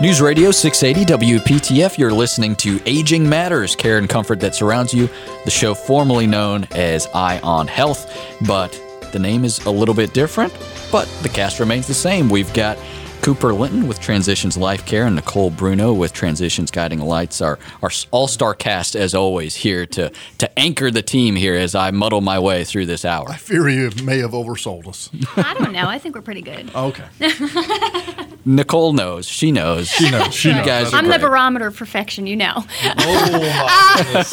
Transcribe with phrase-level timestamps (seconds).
[0.00, 5.08] News Radio 680 WPTF, you're listening to Aging Matters, care and comfort that surrounds you,
[5.44, 8.16] the show formerly known as Eye on Health,
[8.46, 8.80] but
[9.10, 10.56] the name is a little bit different,
[10.92, 12.30] but the cast remains the same.
[12.30, 12.78] We've got
[13.28, 17.90] Cooper Linton with Transitions Life Care and Nicole Bruno with Transitions Guiding Lights, our, our
[18.10, 22.22] all star cast, as always, here to, to anchor the team here as I muddle
[22.22, 23.28] my way through this hour.
[23.28, 25.10] I fear you may have oversold us.
[25.36, 25.86] I don't know.
[25.86, 26.70] I think we're pretty good.
[26.74, 27.04] Oh, okay.
[28.46, 29.26] Nicole knows.
[29.28, 29.88] She knows.
[29.90, 30.32] She knows.
[30.32, 30.66] She You knows.
[30.66, 32.64] guys are I'm the barometer of perfection, you know.
[32.82, 34.24] Oh,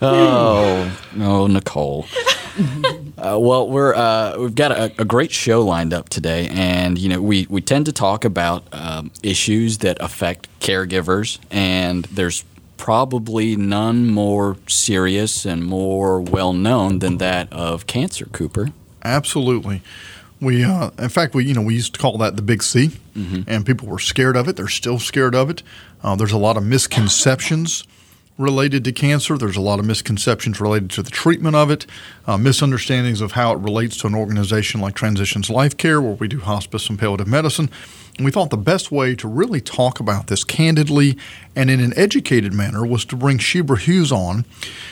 [0.00, 2.06] oh, oh, Nicole.
[3.22, 7.08] Uh, well, we're uh, we've got a, a great show lined up today, and you
[7.08, 12.44] know we we tend to talk about um, issues that affect caregivers, and there's
[12.76, 18.26] probably none more serious and more well known than that of cancer.
[18.26, 18.70] Cooper.
[19.04, 19.82] Absolutely.
[20.40, 22.90] We, uh, in fact, we you know we used to call that the big C,
[23.46, 24.56] and people were scared of it.
[24.56, 25.62] They're still scared of it.
[26.02, 27.84] Uh, there's a lot of misconceptions
[28.38, 29.36] related to cancer.
[29.36, 31.86] There's a lot of misconceptions related to the treatment of it,
[32.26, 36.28] uh, misunderstandings of how it relates to an organization like Transitions Life Care, where we
[36.28, 37.70] do hospice and palliative medicine.
[38.18, 41.16] And we thought the best way to really talk about this candidly
[41.56, 44.44] and in an educated manner was to bring Shebra Hughes on.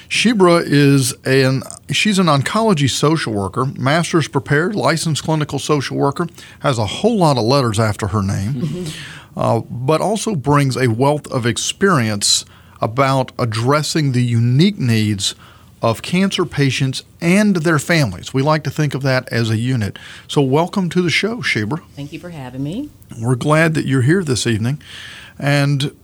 [0.09, 6.29] Shebra is an she's an oncology social worker, master's prepared, licensed clinical social worker,
[6.61, 8.87] has a whole lot of letters after her name,
[9.37, 12.47] uh, but also brings a wealth of experience
[12.81, 15.35] about addressing the unique needs
[15.83, 18.35] of cancer patients and their families.
[18.35, 19.99] We like to think of that as a unit.
[20.29, 21.79] So, welcome to the show, Shebra.
[21.97, 22.91] Thank you for having me.
[23.21, 24.83] We're glad that you're here this evening.
[25.39, 25.97] And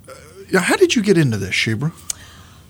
[0.55, 1.93] uh, how did you get into this, Shebra?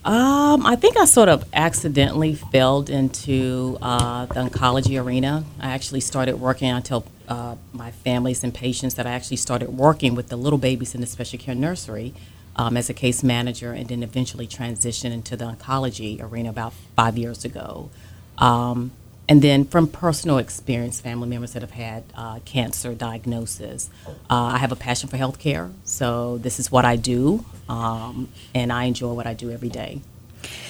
[0.04, 5.44] Um, I think I sort of accidentally fell into uh, the oncology arena.
[5.58, 6.70] I actually started working.
[6.70, 10.60] I tell uh, my families and patients that I actually started working with the little
[10.60, 12.14] babies in the special care nursery
[12.56, 17.16] um, as a case manager, and then eventually transitioned into the oncology arena about five
[17.16, 17.90] years ago.
[18.38, 18.92] Um,
[19.28, 23.90] and then from personal experience, family members that have had uh, cancer diagnosis.
[24.06, 28.72] Uh, I have a passion for healthcare, so this is what I do, um, and
[28.72, 30.00] I enjoy what I do every day.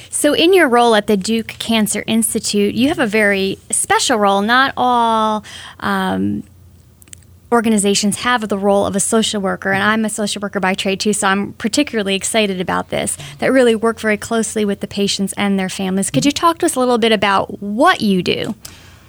[0.08, 4.41] So, in your role at the Duke Cancer Institute, you have a very special role.
[4.41, 5.44] Not all
[5.80, 6.42] um,
[7.56, 11.00] organizations have the role of a social worker, and I'm a social worker by trade
[11.00, 13.16] too, so I'm particularly excited about this.
[13.38, 16.10] That really work very closely with the patients and their families.
[16.10, 18.54] Could you talk to us a little bit about what you do?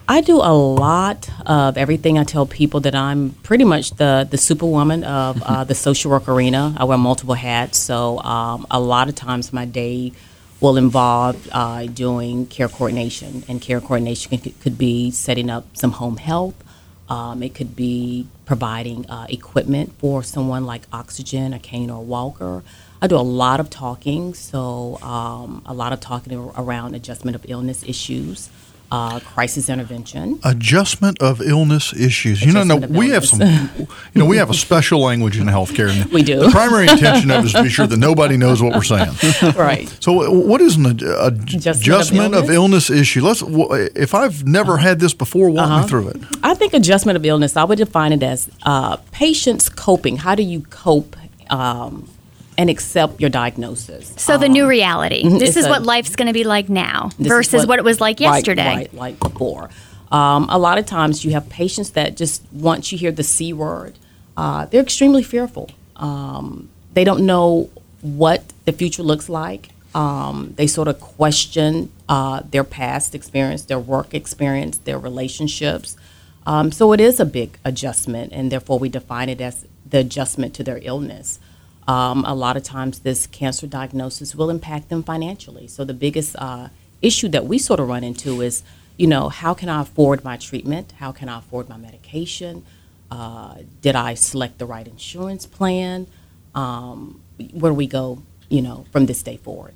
[0.07, 2.17] I do a lot of everything.
[2.17, 6.29] I tell people that I'm pretty much the the superwoman of uh, the social work
[6.29, 6.73] arena.
[6.77, 10.13] I wear multiple hats, so um, a lot of times my day
[10.61, 15.91] will involve uh, doing care coordination, and care coordination could, could be setting up some
[15.91, 16.55] home health.
[17.09, 22.01] Um, it could be providing uh, equipment for someone like oxygen, a cane, or a
[22.01, 22.63] walker.
[23.01, 27.45] I do a lot of talking, so um, a lot of talking around adjustment of
[27.47, 28.50] illness issues,
[28.91, 30.39] uh, crisis intervention.
[30.43, 32.41] Adjustment of illness issues.
[32.41, 33.41] You know, no, Adjustment of we have some.
[33.41, 33.87] You
[34.21, 35.87] know, we have a special language in healthcare.
[36.13, 36.39] We do.
[36.39, 39.11] The primary intention of it is to be sure that nobody knows what we're saying.
[39.55, 39.87] right.
[39.99, 43.01] So, what is an ad- ad- of adjustment of illness, illness?
[43.01, 43.21] issue?
[43.23, 43.43] Let's.
[43.95, 45.81] If I've never had this before, walk Uh-huh.
[45.81, 46.17] me through it.
[46.43, 50.17] I think adjustment of illness, I would define it as uh, patients coping.
[50.17, 51.15] How do you cope
[51.49, 52.09] um,
[52.57, 54.13] and accept your diagnosis?
[54.18, 55.23] So, the new reality.
[55.23, 55.35] This Uh-huh.
[55.38, 55.44] Mm-hmm.
[55.45, 58.19] It's is a- what life's going to be like now versus what, it was like
[58.19, 58.75] right, yesterday.
[58.75, 59.69] Right, like before.
[60.12, 63.51] Um, a lot of times you have patients that just once you hear the C
[63.53, 64.00] word,
[64.38, 65.69] uh, they're extremely fearful.
[65.97, 67.69] Um, they don't know
[68.01, 69.69] what the future looks like.
[69.94, 75.97] Um, they sort of question uh, their past experience, their work experience, their relationships.
[76.45, 80.53] Um, so it is a big adjustment, and therefore we define it as the adjustment
[80.56, 81.39] to their illness.
[81.87, 85.67] Um, a lot of times, this cancer diagnosis will impact them financially.
[85.67, 86.67] So the biggest uh,
[87.01, 88.63] issue that we sort of run into is,
[88.97, 90.93] you know, how can I afford my treatment?
[90.99, 92.65] How can I afford my medication?
[93.09, 96.07] Uh, did I select the right insurance plan?
[96.53, 97.21] Um,
[97.53, 99.75] where do we go, you know, from this day forward?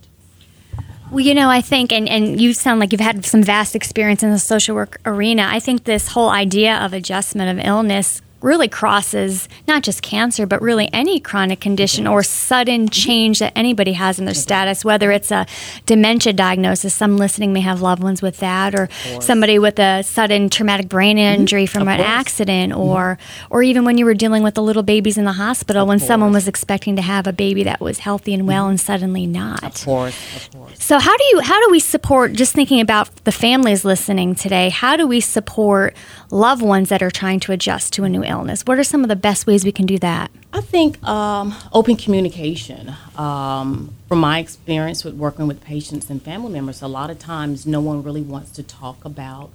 [1.11, 4.23] Well, you know, I think, and, and you sound like you've had some vast experience
[4.23, 5.45] in the social work arena.
[5.49, 10.61] I think this whole idea of adjustment of illness really crosses not just cancer, but
[10.61, 12.89] really any chronic condition or sudden mm-hmm.
[12.89, 15.45] change that anybody has in their status, whether it's a
[15.85, 16.93] dementia diagnosis.
[16.93, 18.89] Some listening may have loved ones with that, or
[19.21, 21.41] somebody with a sudden traumatic brain mm-hmm.
[21.41, 22.81] injury from an accident, mm-hmm.
[22.81, 23.17] or
[23.49, 26.31] or even when you were dealing with the little babies in the hospital when someone
[26.31, 29.63] was expecting to have a baby that was healthy and well and suddenly not.
[29.63, 30.83] Of course, of course.
[30.83, 34.69] So how do you how do we support just thinking about the families listening today?
[34.69, 35.95] How do we support
[36.31, 38.63] loved ones that are trying to adjust to a new illness?
[38.65, 40.31] What are some of the best ways we can do that?
[40.53, 42.95] I think um, open communication.
[43.15, 47.65] Um, from my experience with working with patients and family members, a lot of times
[47.65, 49.51] no one really wants to talk about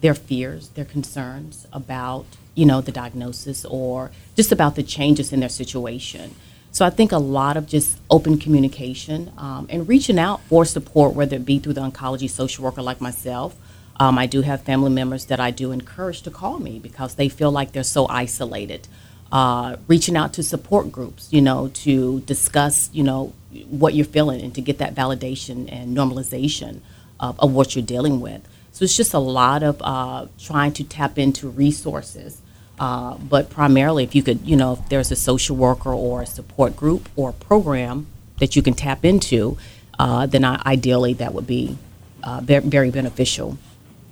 [0.00, 2.24] their fears, their concerns about
[2.54, 6.34] you know the diagnosis or just about the changes in their situation.
[6.70, 11.14] So I think a lot of just open communication um, and reaching out for support,
[11.14, 13.56] whether it be through the oncology social worker like myself.
[14.00, 17.28] Um, I do have family members that I do encourage to call me because they
[17.28, 18.86] feel like they're so isolated.
[19.30, 23.32] Uh, reaching out to support groups, you know, to discuss, you know,
[23.68, 26.80] what you're feeling and to get that validation and normalization
[27.20, 28.40] of, of what you're dealing with.
[28.72, 32.40] So it's just a lot of uh, trying to tap into resources.
[32.78, 36.26] Uh, but primarily, if you could, you know, if there's a social worker or a
[36.26, 38.06] support group or program
[38.38, 39.58] that you can tap into,
[39.98, 41.76] uh, then I, ideally that would be
[42.22, 43.58] uh, very, very beneficial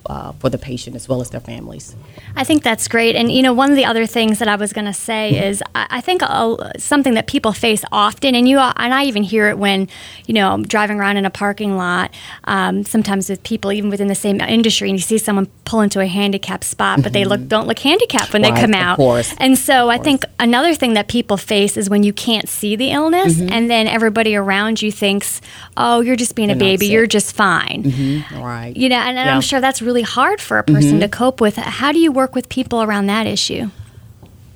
[0.09, 1.95] uh, for the patient as well as their families.
[2.35, 3.17] I think that's great.
[3.17, 5.45] And, you know, one of the other things that I was going to say mm-hmm.
[5.45, 9.23] is I, I think uh, something that people face often, and you and I even
[9.23, 9.89] hear it when,
[10.27, 12.13] you know, I'm driving around in a parking lot,
[12.45, 16.01] um, sometimes with people even within the same industry, and you see someone pull into
[16.01, 17.49] a handicapped spot, but they look mm-hmm.
[17.49, 18.97] don't look handicapped when right, they come out.
[18.97, 22.77] Course, and so I think another thing that people face is when you can't see
[22.77, 23.53] the illness, mm-hmm.
[23.53, 25.41] and then everybody around you thinks,
[25.77, 27.83] oh, you're just being They're a baby, you're just fine.
[27.85, 28.43] Mm-hmm.
[28.43, 28.77] Right.
[28.77, 29.35] You know, and, and yeah.
[29.35, 31.01] I'm sure that's really hard for a person mm-hmm.
[31.01, 31.57] to cope with.
[31.57, 33.71] How do you work with people around that issue?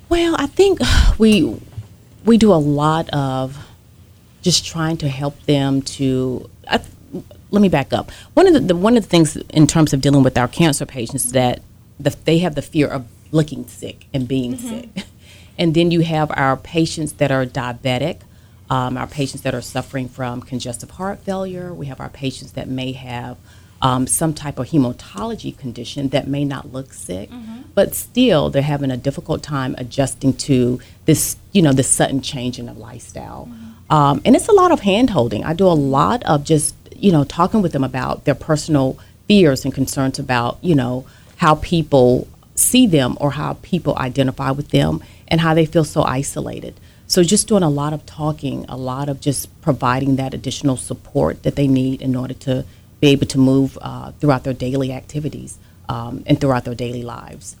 [0.09, 0.79] Well, I think
[1.17, 1.59] we
[2.25, 3.57] we do a lot of
[4.41, 6.49] just trying to help them to.
[6.67, 6.81] I,
[7.51, 8.11] let me back up.
[8.33, 10.85] One of the, the, one of the things in terms of dealing with our cancer
[10.85, 11.61] patients that
[11.99, 14.69] the, they have the fear of looking sick and being mm-hmm.
[14.69, 15.05] sick,
[15.57, 18.21] and then you have our patients that are diabetic.
[18.69, 21.73] Um, our patients that are suffering from congestive heart failure.
[21.73, 23.35] We have our patients that may have
[23.81, 27.61] um, some type of hematology condition that may not look sick, mm-hmm.
[27.73, 32.59] but still they're having a difficult time adjusting to this, you know, this sudden change
[32.59, 33.49] in the lifestyle.
[33.49, 33.93] Mm-hmm.
[33.93, 35.43] Um, and it's a lot of hand holding.
[35.43, 38.97] I do a lot of just, you know, talking with them about their personal
[39.27, 41.05] fears and concerns about, you know,
[41.37, 46.03] how people see them or how people identify with them and how they feel so
[46.03, 46.79] isolated.
[47.07, 51.43] So just doing a lot of talking, a lot of just providing that additional support
[51.43, 52.63] that they need in order to
[53.01, 55.57] be able to move uh, throughout their daily activities
[55.89, 57.57] um, and throughout their daily lives.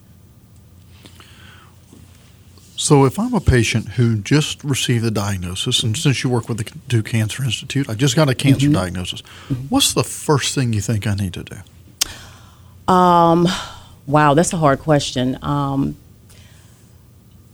[2.77, 6.57] So, if I'm a patient who just received the diagnosis, and since you work with
[6.57, 8.73] the Duke Cancer Institute, I just got a cancer mm-hmm.
[8.73, 9.21] diagnosis.
[9.21, 9.67] Mm-hmm.
[9.69, 12.91] What's the first thing you think I need to do?
[12.91, 13.47] Um,
[14.07, 15.37] wow, that's a hard question.
[15.43, 15.95] Um,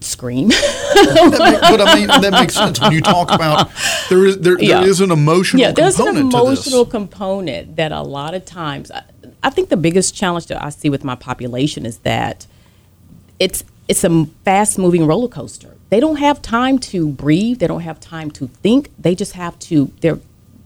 [0.00, 0.48] scream.
[0.48, 3.70] but I mean, that makes sense when you talk about
[4.08, 4.80] there is there, yeah.
[4.80, 9.04] there is an emotional yeah, there's an emotional component that a lot of times I,
[9.42, 12.46] I think the biggest challenge that I see with my population is that
[13.38, 15.74] it's it's a fast moving roller coaster.
[15.90, 17.60] They don't have time to breathe.
[17.60, 18.90] They don't have time to think.
[18.98, 19.90] They just have to.
[20.00, 20.20] They're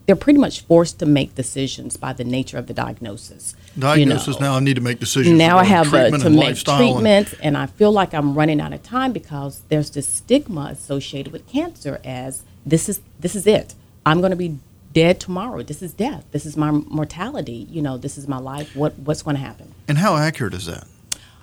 [0.06, 3.54] they're pretty much forced to make decisions by the nature of the diagnosis.
[3.78, 4.26] Diagnosis.
[4.26, 4.40] You know.
[4.40, 5.38] Now I need to make decisions.
[5.38, 8.72] Now I have uh, to make treatment, and, and I feel like I'm running out
[8.72, 13.74] of time because there's this stigma associated with cancer as this is this is it.
[14.04, 14.58] I'm going to be
[14.92, 15.62] dead tomorrow.
[15.62, 16.24] This is death.
[16.32, 17.66] This is my mortality.
[17.70, 18.74] You know, this is my life.
[18.76, 19.74] What what's going to happen?
[19.88, 20.86] And how accurate is that?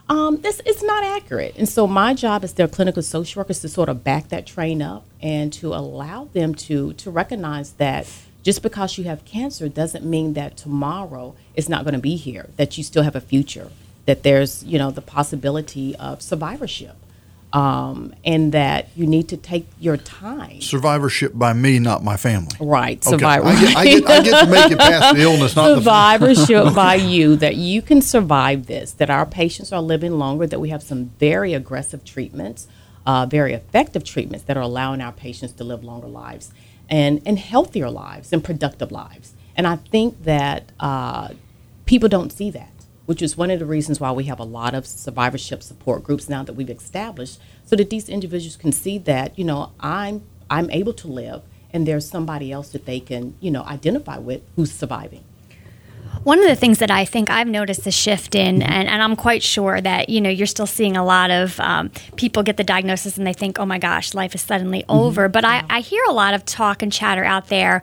[0.10, 1.56] Um, this it's not accurate.
[1.58, 4.82] And so my job as their clinical social workers to sort of back that train
[4.82, 8.08] up and to allow them to to recognize that
[8.44, 12.50] just because you have cancer doesn't mean that tomorrow is not going to be here,
[12.58, 13.70] that you still have a future,
[14.06, 16.96] that there's, you know, the possibility of survivorship.
[17.52, 20.62] Um, and that you need to take your time.
[20.62, 22.56] Survivorship by me, not my family.
[22.60, 23.18] Right, okay.
[23.18, 23.76] survivorship.
[23.76, 26.94] I, get, I, I, get, to make it past the illness, not survivorship the by
[26.94, 27.36] you.
[27.38, 28.92] That you can survive this.
[28.92, 30.46] That our patients are living longer.
[30.46, 32.68] That we have some very aggressive treatments,
[33.08, 36.54] uh, very effective treatments that are allowing our patients to live longer lives
[36.90, 39.34] and, and healthier lives and productive lives.
[39.56, 41.30] And I think that uh,
[41.86, 42.72] people don't see that,
[43.06, 46.30] which is one of the reasons why we have a lot of survivorship support groups
[46.30, 50.70] now that we've established, so that these individuals can see that, you know, I'm I'm
[50.72, 54.72] able to live and there's somebody else that they can, you know, identify with who's
[54.72, 55.24] surviving.
[56.24, 59.16] One of the things that I think I've noticed a shift in, and, and I'm
[59.16, 62.64] quite sure that you know you're still seeing a lot of um, people get the
[62.64, 64.92] diagnosis and they think, oh my gosh, life is suddenly mm-hmm.
[64.92, 65.30] over.
[65.30, 67.82] But I, I hear a lot of talk and chatter out there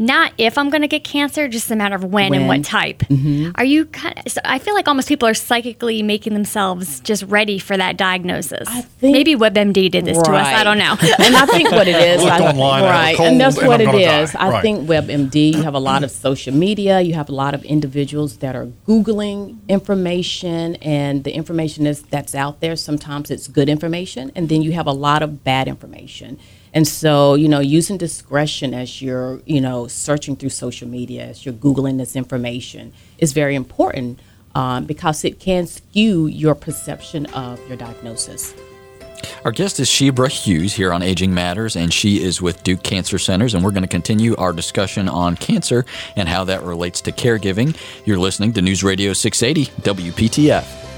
[0.00, 3.00] not if I'm going to get cancer, just a matter of when, and what type.
[3.00, 3.50] Mm-hmm.
[3.54, 7.22] Are you kind of, so I feel like almost people are psychically making themselves just
[7.24, 8.66] ready for that diagnosis.
[8.68, 10.46] I think- Maybe WebMD did this to us.
[10.46, 10.96] I don't know.
[11.18, 13.58] and I think what it is, I, online, I have a right, cold, and that's
[13.58, 14.32] and what I'm it gonna die.
[14.38, 14.62] I Right.
[14.62, 15.54] think WebMD.
[15.54, 17.00] You have a lot of social media.
[17.02, 22.34] You have a lot of individuals that are googling information, and the information is that's
[22.34, 22.74] out there.
[22.76, 26.38] Sometimes it's good information, and then you have a lot of bad information.
[26.72, 31.44] And so, you know, using discretion as you're, you know, searching through social media, as
[31.44, 34.20] you're googling this information, is very important
[34.54, 38.54] um, because it can skew your perception of your diagnosis.
[39.44, 43.18] Our guest is Shebra Hughes here on Aging Matters, and she is with Duke Cancer
[43.18, 45.84] Centers, and we're going to continue our discussion on cancer
[46.16, 47.76] and how that relates to caregiving.
[48.06, 50.89] You're listening to News Radio 680 WPTF.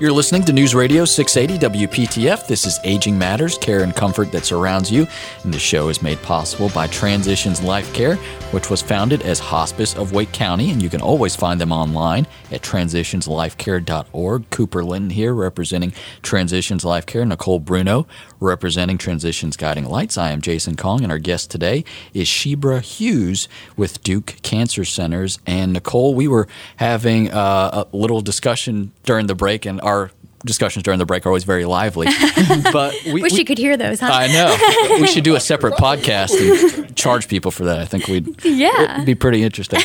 [0.00, 2.46] You're listening to News Radio 680 WPTF.
[2.46, 5.08] This is Aging Matters, care and comfort that surrounds you.
[5.42, 8.14] And the show is made possible by Transitions Life Care,
[8.52, 10.70] which was founded as Hospice of Wake County.
[10.70, 14.50] And you can always find them online at transitionslifecare.org.
[14.50, 18.06] Cooper Linton here representing Transitions Life Care, Nicole Bruno
[18.40, 20.16] representing Transitions Guiding Lights.
[20.18, 25.38] I am Jason Kong, and our guest today is Shebra Hughes with Duke Cancer Centers.
[25.46, 30.10] And Nicole, we were having uh, a little discussion during the break, and our
[30.44, 32.06] discussions during the break are always very lively.
[32.72, 34.08] but we, Wish we- you could hear those, huh?
[34.12, 35.00] I know.
[35.00, 36.32] we should do a separate podcast
[36.78, 37.80] and charge people for that.
[37.80, 39.02] I think we'd Yeah.
[39.04, 39.80] be pretty interesting.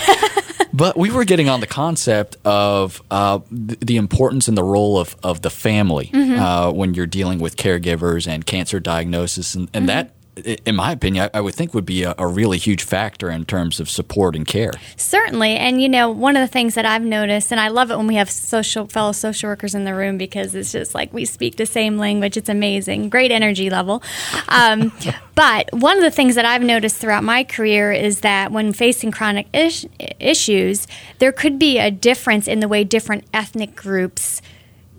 [0.74, 4.98] But we were getting on the concept of uh, th- the importance and the role
[4.98, 6.40] of, of the family Mm-hmm.
[6.40, 10.92] uh, when you're dealing with caregivers and cancer diagnosis, and, and that, i- in my
[10.92, 14.36] opinion, I, would think would be a, a really huge factor in terms of support
[14.36, 14.72] and care.
[14.98, 15.58] Certainly.
[15.58, 18.08] And, you know, one of the things that I've noticed, and I love it when
[18.08, 21.58] we have social fellow social workers in the room because it's just like we speak
[21.58, 22.36] the same language.
[22.36, 23.10] It's amazing.
[23.10, 24.02] Great energy level.
[24.50, 24.92] Um,
[25.36, 29.12] but one of the things that I've noticed throughout my career is that when facing
[29.12, 30.88] chronic issues,
[31.20, 34.42] there could be a difference in the way different ethnic groups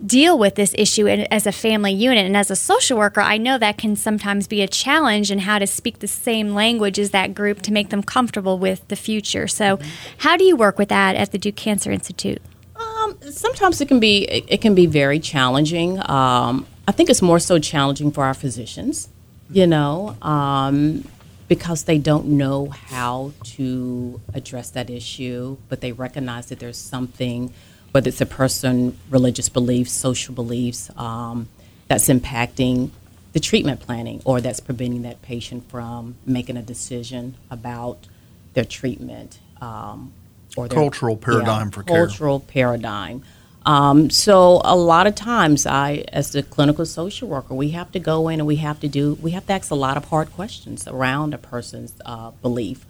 [0.03, 2.25] deal with this issue as a family unit.
[2.25, 5.59] And as a social worker, I know that can sometimes be a challenge in how
[5.59, 9.47] to speak the same language as that group to make them comfortable with the future.
[9.47, 9.79] So,
[10.19, 12.41] how do you work with that at the Duke Cancer Institute?
[12.75, 15.99] Um, sometimes it can be it, can be very challenging.
[16.09, 19.09] Um, I think it's more so challenging for our physicians,
[19.49, 21.07] you know, um,
[21.47, 27.53] because they don't know how to address that issue, but they recognize that there's something,
[27.95, 31.47] whether it's a person, religious beliefs, social beliefs, um,
[31.87, 32.89] that's impacting
[33.31, 38.05] the treatment planning or that's preventing that patient from making a decision about
[38.53, 39.39] their treatment.
[39.61, 40.11] Um,
[40.57, 42.05] or their- Cultural paradigm for care.
[42.05, 43.23] cultural paradigm.
[43.65, 47.99] Um, so a lot of times, I, as the clinical social worker, we have to
[47.99, 50.33] go in and we have to do, we have to ask a lot of hard
[50.33, 52.85] questions around a person's uh, belief,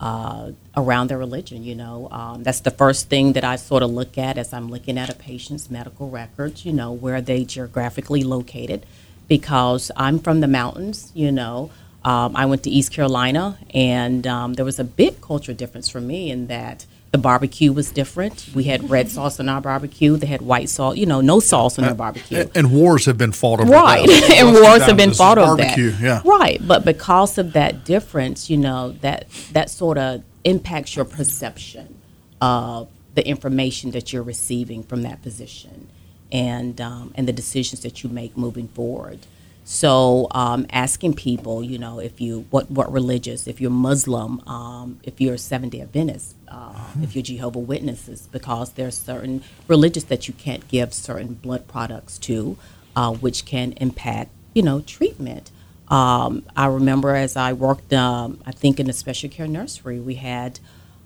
[0.00, 1.64] uh, around their religion.
[1.64, 4.68] You know, um, that's the first thing that I sort of look at as I'm
[4.68, 6.64] looking at a patient's medical records.
[6.64, 8.86] You know, where are they geographically located?
[9.28, 11.12] Because I'm from the mountains.
[11.14, 11.70] You know.
[12.04, 16.00] Um, I went to East Carolina, and um, there was a big cultural difference for
[16.00, 16.86] me in that
[17.16, 18.50] the barbecue was different.
[18.54, 20.18] We had red sauce on our barbecue.
[20.18, 22.40] They had white sauce, you know, no sauce on their barbecue.
[22.40, 24.30] And, and wars have been fought over Right, that.
[24.38, 26.02] and wars have been fought over barbecue, that.
[26.02, 26.20] Yeah.
[26.26, 31.98] Right, but because of that difference, you know, that that sort of impacts your perception
[32.42, 35.88] of the information that you're receiving from that position,
[36.30, 39.20] and um, and the decisions that you make moving forward.
[39.68, 45.00] So um, asking people, you know, if you what what religious, if you're Muslim, um,
[45.02, 50.04] if you're Seventh Day Adventist, uh, if you're Jehovah Witnesses, because there are certain religious
[50.04, 52.56] that you can't give certain blood products to,
[52.94, 55.50] uh, which can impact, you know, treatment.
[55.88, 60.14] Um, I remember as I worked, um, I think in the special care nursery, we
[60.14, 60.60] had,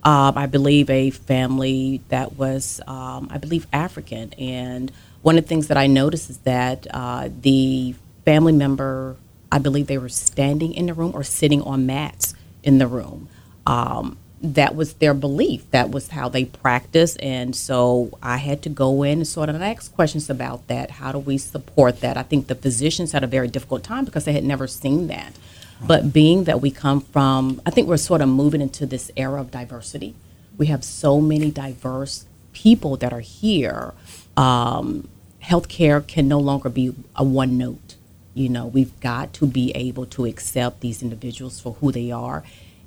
[0.05, 4.35] um, I believe, a family that was, um, I believe, African.
[4.35, 7.95] And one of the things that I noticed is that uh, the
[8.30, 9.16] family member,
[9.50, 12.32] I believe they were standing in the room or sitting on mats
[12.62, 13.28] in the room.
[13.66, 15.68] Um, that was their belief.
[15.72, 17.20] That was how they practiced.
[17.20, 20.92] And so I had to go in and sort of ask questions about that.
[20.92, 22.16] How do we support that?
[22.16, 25.32] I think the physicians had a very difficult time because they had never seen that.
[25.84, 29.40] But being that we come from, I think we're sort of moving into this era
[29.40, 30.14] of diversity.
[30.56, 33.92] We have so many diverse people that are here.
[34.37, 35.08] Um,
[35.42, 37.89] healthcare can no longer be a one note.
[38.34, 42.44] You know, we've got to be able to accept these individuals for who they are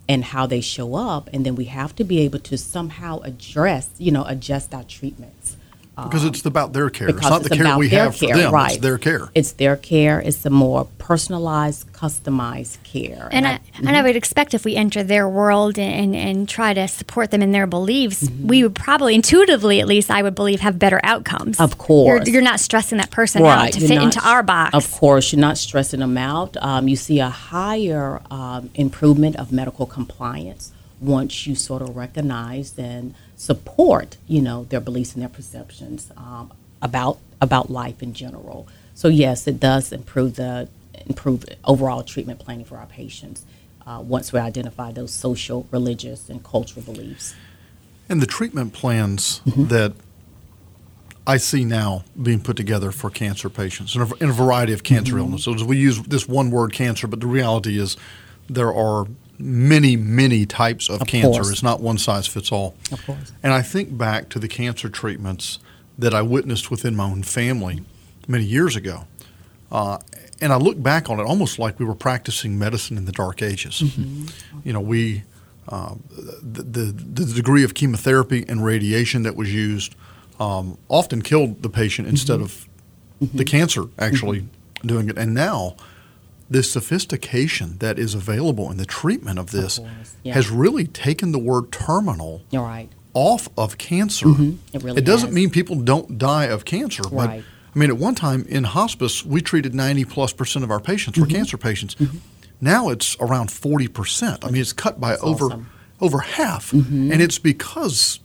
[0.07, 3.89] and how they show up, and then we have to be able to somehow address,
[3.97, 5.55] you know, adjust our treatments.
[5.95, 7.07] Because it's about their care.
[7.09, 8.51] It's Because not the care about we their have for care, them.
[8.53, 8.71] Right.
[8.73, 9.29] It's their care.
[9.35, 10.19] It's their care.
[10.19, 13.27] It's the more personalized, customized care.
[13.31, 16.88] And I, and I would expect if we enter their world and, and try to
[16.88, 18.47] support them in their beliefs, Mm-hmm.
[18.47, 21.59] we would probably intuitively, at least, I would believe, have better outcomes.
[21.59, 22.25] Of course.
[22.25, 24.73] you're, you're not stressing that person out to you're fit not- into our box.
[24.73, 26.57] Of course, you're not stressing them out.
[26.57, 32.77] Um, you see a higher um, improvement of medical compliance once you sort of recognize
[32.79, 33.13] and
[33.50, 38.59] support, you know, their beliefs and their perceptions um, about about life in general.
[38.95, 40.69] So yes, it does improve the
[41.05, 43.39] improve overall treatment planning for our patients
[43.85, 47.35] uh, once we identify those social, religious, and cultural beliefs.
[48.09, 49.65] And the treatment plans Mm-hmm.
[49.75, 49.91] that
[51.25, 54.83] I see now being put together for cancer patients in a, in a variety of
[54.83, 55.19] cancer Mm-hmm.
[55.33, 55.63] illnesses.
[55.63, 57.97] We use this one word cancer, but the reality is
[58.50, 59.07] there are
[59.39, 61.29] many, many types of, Of cancer.
[61.29, 61.51] course.
[61.51, 62.75] It's not one size fits all.
[62.91, 63.31] Of course.
[63.41, 65.59] And I think back to the cancer treatments
[65.97, 67.83] that I witnessed within my own family
[68.27, 69.05] many years ago.
[69.71, 69.97] Uh,
[70.41, 73.41] and I look back on it almost like we were practicing medicine in the dark
[73.41, 73.81] ages.
[74.63, 75.23] You know, we
[75.69, 75.95] uh,
[76.41, 76.85] the, the
[77.25, 79.95] the degree of chemotherapy and radiation that was used
[80.39, 82.67] um, often killed the patient instead of
[83.21, 84.47] the cancer actually
[84.85, 85.17] doing it.
[85.17, 85.75] And now,
[86.50, 90.33] this sophistication that is available in the treatment of this course, yeah.
[90.33, 92.89] has really taken the word terminal right.
[93.13, 94.27] off of cancer.
[94.27, 94.75] Mm-hmm.
[94.75, 95.35] It really doesn't has.
[95.35, 97.43] mean people don't die of cancer, but Right.
[97.75, 101.17] I mean, at one time in hospice, we treated 90 plus percent of our patients
[101.17, 101.21] Mm-hmm.
[101.31, 101.95] were cancer patients.
[101.95, 102.17] Mm-hmm.
[102.62, 104.45] Now it's around 40 percent.
[104.45, 105.69] I mean, it's cut by over awesome.
[106.00, 107.12] over half, mm-hmm.
[107.12, 108.19] and it's because.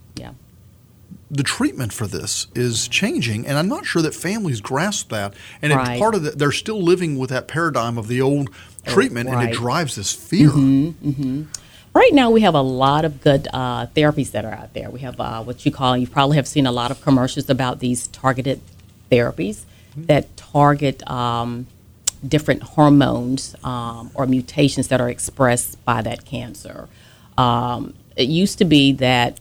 [1.31, 5.35] The treatment for this is changing, and I'm not sure that families grasp that.
[5.61, 8.51] And it's part of the, they're still living with that paradigm of the old
[8.87, 9.51] treatment, and right.
[9.51, 10.51] it drives this fear.
[11.95, 14.91] Right now, we have a lot of good uh, therapies that are out there.
[14.91, 17.81] We have uh, what you call, you probably have seen a lot of commercials about
[17.81, 18.61] these targeted
[19.11, 19.65] therapies
[19.97, 21.67] that target um,
[22.27, 26.89] different hormones um, or mutations that are expressed by that cancer.
[27.37, 29.39] Um, it used to be that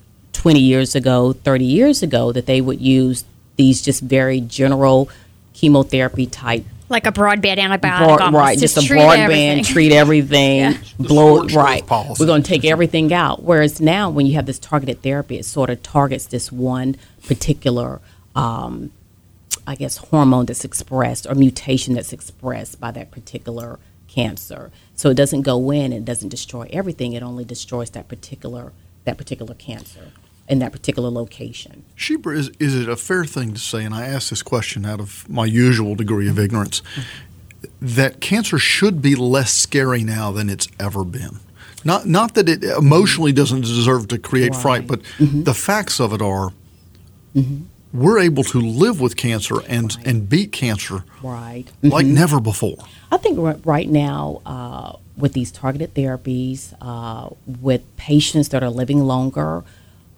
[0.47, 3.25] 20 years ago, 30 years ago, that they would use
[3.57, 5.09] these just very general
[5.51, 8.57] chemotherapy type like a broadband antibiotic, broad, right?
[8.57, 9.63] Just, a treat broadband, everything.
[9.65, 10.77] treat everything, Yeah.
[10.97, 11.85] blow scorched earth right.
[11.85, 12.23] policy.
[12.23, 13.43] We're going to take everything out.
[13.43, 16.95] Whereas now, when you have this targeted therapy, it sort of targets this one
[17.25, 17.99] particular,
[18.33, 18.93] um,
[19.67, 24.71] I guess, hormone that's expressed or mutation that's expressed by that particular cancer.
[24.95, 27.11] So it doesn't go in and doesn't destroy everything.
[27.11, 28.71] It only destroys that particular
[29.03, 30.11] that particular cancer
[30.47, 31.83] in that particular location.
[31.95, 34.99] Sheba, is, is it a fair thing to say, and I ask this question out
[34.99, 36.81] of my usual degree of ignorance,
[37.81, 41.39] that cancer should be less scary now than it's ever been?
[41.83, 44.99] Not, not that it emotionally doesn't deserve to create fright, Right.
[45.01, 45.39] Mm-hmm.
[45.41, 46.51] but the facts of it are
[47.93, 50.07] we're able to live with cancer and, Right.
[50.07, 51.65] and beat cancer Right.
[51.81, 52.77] like never before.
[53.11, 57.29] I think right now, uh, with these targeted therapies, uh,
[57.61, 59.63] with patients that are living longer,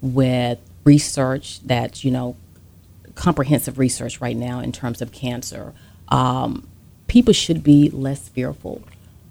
[0.01, 2.35] with research that, you know,
[3.15, 5.73] comprehensive research right now in terms of cancer,
[6.07, 6.67] um,
[7.07, 8.81] people should be less fearful.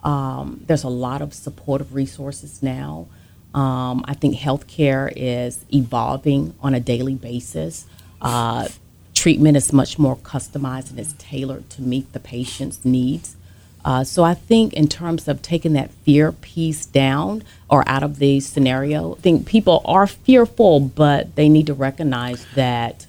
[0.04, 3.06] Um, there's a lot of supportive resources now.
[3.54, 7.86] Um, I think healthcare is evolving on a daily basis.
[8.20, 8.68] Uh,
[9.14, 13.36] treatment is much more customized and is tailored to meet the patient's needs.
[13.84, 18.18] Uh, so I think in terms of taking that fear piece down or out of
[18.18, 23.06] the scenario, I think people are fearful, but they need to recognize that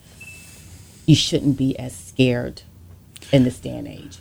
[1.06, 2.62] you shouldn't be as scared
[3.32, 4.20] in this day and age.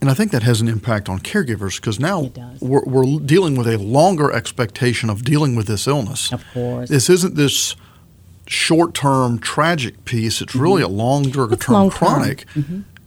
[0.00, 3.66] And I think that has an impact on caregivers because now we're, we're dealing with
[3.66, 6.30] a longer expectation of dealing with this illness.
[6.30, 6.90] Of course.
[6.90, 7.74] This isn't this
[8.46, 11.90] short term tragic piece, it's really a longer term long-term.
[11.90, 12.44] chronic.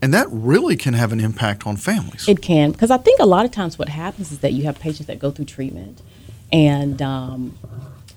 [0.00, 2.28] And that really can have an impact on families.
[2.28, 4.78] It can, because I think a lot of times what happens is that you have
[4.78, 6.00] patients that go through treatment,
[6.52, 7.58] and um,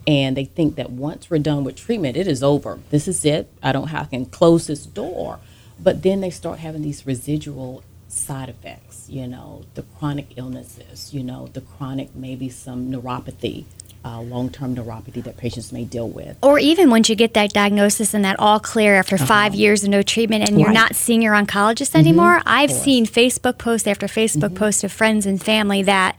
[0.05, 2.79] and they think that once we're done with treatment, it is over.
[2.91, 3.51] This is it.
[3.63, 5.39] I don't have I can close this door.
[5.79, 9.07] But then they start having these residual side effects.
[9.09, 11.13] You know, the chronic illnesses.
[11.13, 13.65] You know, the chronic maybe some neuropathy,
[14.03, 16.37] uh, long-term neuropathy that patients may deal with.
[16.41, 19.89] Or even once you get that diagnosis and that all clear after five years of
[19.89, 20.75] no treatment and you're Uh-huh.
[20.79, 20.89] Right.
[20.89, 25.41] not seeing your oncologist anymore, I've seen Facebook post after Facebook post of friends and
[25.41, 26.15] family that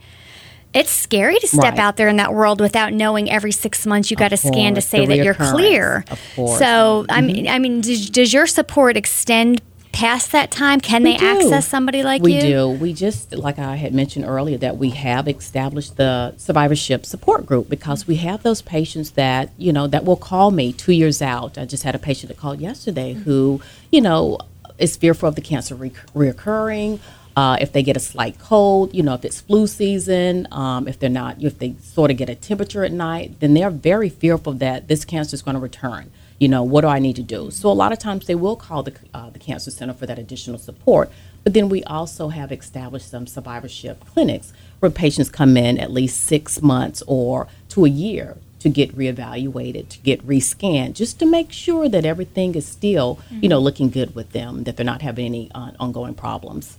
[0.73, 1.79] it's scary to step Right.
[1.79, 4.81] out there in that world without knowing every six months you got a scan to
[4.81, 6.03] say the that you're clear.
[6.09, 6.57] of course.
[6.57, 9.61] So I mean, I mean, does, does your support extend
[9.93, 10.81] past that time?
[10.81, 11.25] Can We they do.
[11.25, 12.41] access somebody like we you?
[12.41, 12.69] We do.
[12.69, 17.69] We just, like I had mentioned earlier, that we have established the survivorship support group
[17.69, 21.57] because we have those patients that, you know, that will call me two years out.
[21.57, 24.39] I just had a patient that called yesterday who, you know,
[24.77, 26.99] is fearful of the cancer re- reoccurring.
[27.35, 30.99] Uh, if they get a slight cold, you know, if it's flu season, um, if
[30.99, 34.53] they're not, if they sort of get a temperature at night, then they're very fearful
[34.53, 36.11] that this cancer is going to return
[36.43, 37.51] you know, what do I need to do?
[37.51, 40.19] So a lot of times they will call the, uh, the Cancer Center for that
[40.19, 41.09] additional support.
[41.45, 44.51] But then we also have established some survivorship clinics
[44.81, 49.87] where patients come in at least six months or to a year to get reevaluated,
[49.87, 54.13] to get rescanned, just to make sure that everything is still, you know, looking good
[54.13, 56.77] with them, that they're not having any uh, ongoing problems.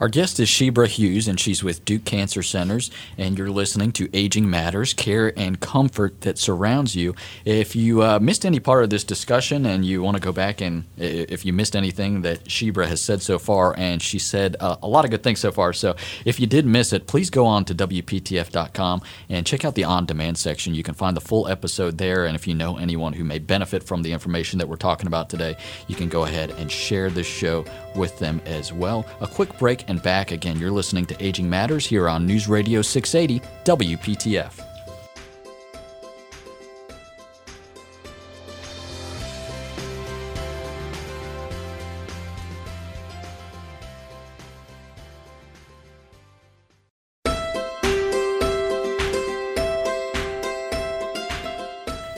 [0.00, 4.08] Our guest is Shebra Hughes, and she's with Duke Cancer Centers, and you're listening to
[4.12, 7.14] Aging Matters, care and comfort that surrounds you.
[7.44, 10.60] If you uh, missed any part of this discussion and you want to go back
[10.60, 14.76] and if you missed anything that Shebra has said so far, and she said uh,
[14.82, 17.46] a lot of good things so far, so if you did miss it, please go
[17.46, 20.74] on to WPTF.com and check out the on demand section.
[20.74, 23.82] You can find the full episode there, and if you know anyone who may benefit
[23.82, 25.56] from the information that we're talking about today,
[25.88, 29.04] you can go ahead and share this show with them as well.
[29.20, 30.58] A quick break and back again.
[30.58, 34.73] You're listening to Aging Matters here on News Radio 680 WPTF.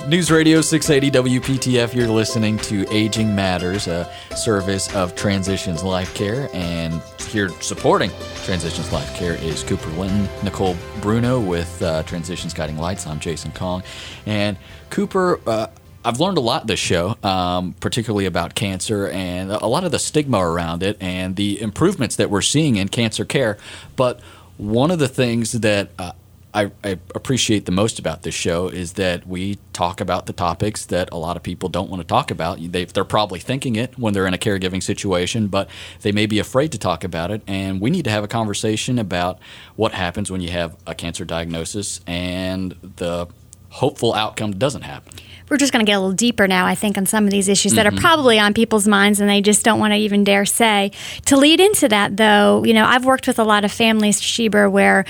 [0.08, 6.48] News Radio 680 WPTF, you're listening to Aging Matters, a service of Transitions Life Care.
[6.52, 8.12] And here supporting
[8.44, 13.04] Transitions Life Care is Cooper Linton, Nicole Bruno with uh, Transitions Guiding Lights.
[13.04, 13.82] I'm Jason Kong.
[14.26, 14.56] And
[14.90, 15.66] Cooper, uh,
[16.04, 19.98] I've learned a lot this show, um, particularly about cancer and a lot of the
[19.98, 23.58] stigma around it and the improvements that we're seeing in cancer care.
[23.96, 24.20] But
[24.56, 26.12] one of the things that uh,
[26.56, 30.86] I, I appreciate the most about this show is that we talk about the topics
[30.86, 32.58] that a lot of people don't want to talk about.
[32.72, 35.68] They, they're probably thinking it when they're in a caregiving situation, but
[36.00, 37.42] they may be afraid to talk about it.
[37.46, 39.38] And we need to have a conversation about
[39.76, 43.28] what happens when you have a cancer diagnosis and the
[43.76, 45.12] hopeful outcome doesn't happen.
[45.50, 47.48] We're just going to get a little deeper now, I think, on some of these
[47.48, 50.44] issues that are probably on people's minds and they just don't want to even dare
[50.44, 50.90] say.
[51.26, 54.68] To lead into that, though, you know, I've worked with a lot of families, Sheba,
[54.68, 55.04] where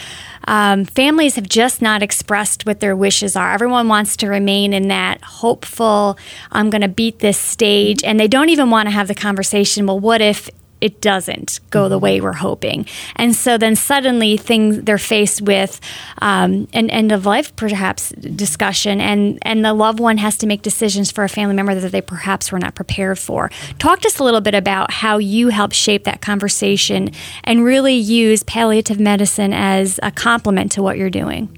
[0.46, 3.52] um, families have just not expressed what their wishes are.
[3.52, 6.18] Everyone wants to remain in that hopeful,
[6.52, 9.86] I'm going to beat this stage, and they don't even want to have the conversation,
[9.86, 10.50] well, what if
[10.80, 12.86] it doesn't go the way we're hoping.
[13.16, 15.80] And so then suddenly things they're faced with
[16.18, 20.62] um, an end of life perhaps discussion and and the loved one has to make
[20.62, 23.50] decisions for a family member that they perhaps were not prepared for.
[23.78, 27.10] Talk to us a little bit about how you help shape that conversation
[27.44, 31.56] and really use palliative medicine as a complement to what you're doing.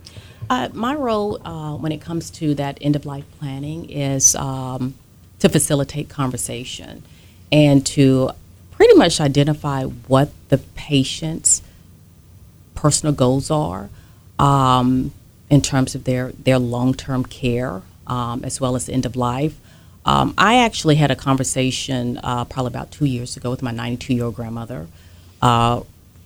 [0.50, 4.94] Uh, my role uh, when it comes to that end of life planning is um,
[5.40, 7.02] to facilitate conversation
[7.52, 8.30] and to
[8.78, 11.62] pretty much identify what the patient's
[12.76, 13.90] personal goals are
[14.38, 15.10] um,
[15.50, 19.58] in terms of their, their long term care um, as well as end of life.
[20.06, 24.14] Um, I actually had a conversation uh, probably about two years ago with my 92
[24.14, 24.86] year old grandmother
[25.42, 25.80] uh,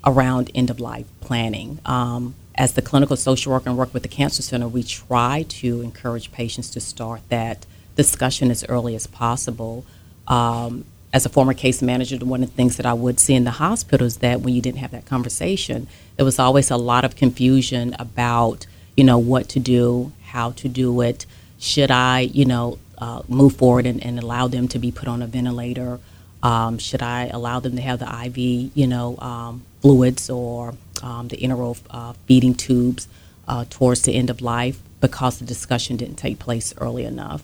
[0.04, 1.78] around end of life planning.
[1.86, 5.80] Um, as the clinical social worker and work with the Cancer Center, we try to
[5.80, 7.64] encourage patients to start that
[7.96, 9.86] discussion as early as possible.
[10.28, 13.44] Um, as a former case manager, one of the things that I would see in
[13.44, 17.04] the hospital is that when you didn't have that conversation, there was always a lot
[17.04, 21.26] of confusion about, you know, what to do, how to do it.
[21.58, 25.20] Should I, you know, uh, move forward and, and allow them to be put on
[25.20, 26.00] a ventilator?
[26.42, 31.28] Um, should I allow them to have the IV, you know, um, fluids or um,
[31.28, 33.06] the integral uh, feeding tubes
[33.46, 37.42] uh, towards the end of life because the discussion didn't take place early enough?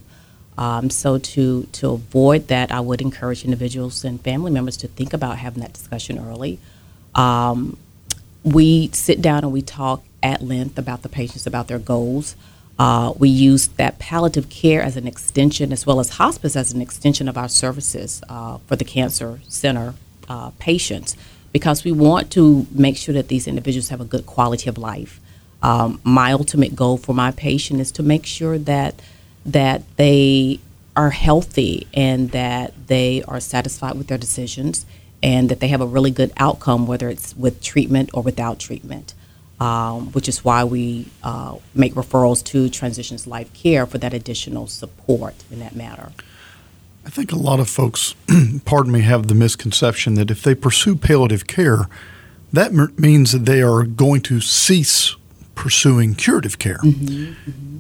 [0.59, 5.13] Um, so to to avoid that, I would encourage individuals and family members to think
[5.15, 6.59] about having that discussion early.
[7.15, 7.79] Um,
[8.43, 12.35] we sit down and we talk at length about the patients, about their goals.
[12.79, 16.81] Uh, we use that palliative care as an extension, as well as hospice as an
[16.81, 19.95] extension of our services uh, for the cancer center
[20.29, 21.17] uh, patients,
[21.53, 25.21] because we want to make sure that these individuals have a good quality of life.
[25.63, 28.95] Um, my ultimate goal for my patient is to make sure that
[29.47, 30.61] that they
[30.97, 34.85] are healthy and that they are satisfied with their decisions
[35.23, 39.15] and that they have a really good outcome, whether it's with treatment or without treatment,
[39.61, 44.67] um, which is why we uh, make referrals to Transitions Life Care for that additional
[44.67, 46.13] support in that matter.
[47.07, 48.15] I think a lot of folks,
[48.65, 51.89] pardon me, have the misconception that if they pursue palliative care,
[52.53, 55.17] that means that they are going to cease
[55.59, 56.81] pursuing curative care.